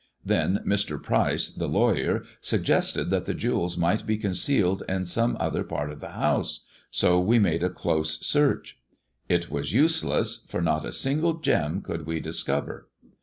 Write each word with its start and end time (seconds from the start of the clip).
Then 0.25 0.63
Mr, 0.65 0.99
Pryce, 0.99 1.51
the 1.51 1.67
lawyer, 1.67 2.23
suggested 2.41 3.11
that 3.11 3.25
the 3.25 3.35
jewels 3.35 3.77
might 3.77 4.07
be 4.07 4.17
con 4.17 4.31
cealed 4.31 4.81
in 4.89 5.05
some 5.05 5.37
other 5.39 5.63
part 5.63 5.91
of 5.91 5.99
the 5.99 6.13
house, 6.13 6.61
so 6.89 7.19
we 7.19 7.37
made 7.37 7.61
a 7.61 7.69
close 7.69 8.19
search. 8.25 8.79
It 9.29 9.51
was 9.51 9.73
useless, 9.73 10.43
for 10.49 10.59
not 10.59 10.87
a 10.87 10.91
single 10.91 11.35
gem 11.35 11.83
could 11.83 12.07
we 12.07 12.19
discover. 12.19 12.87